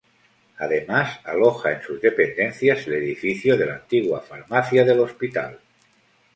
Además, 0.57 1.19
aloja 1.25 1.73
en 1.73 1.83
sus 1.83 2.01
dependencias 2.01 2.87
el 2.87 2.95
edificio 2.95 3.55
de 3.55 3.67
la 3.67 3.75
antigua 3.75 4.19
farmacia 4.19 4.83
del 4.83 4.99
hospital. 5.01 5.59